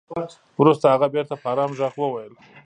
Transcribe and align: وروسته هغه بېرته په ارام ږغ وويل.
وروسته 0.61 0.85
هغه 0.93 1.07
بېرته 1.13 1.33
په 1.41 1.47
ارام 1.53 1.69
ږغ 1.77 1.93
وويل. 2.01 2.33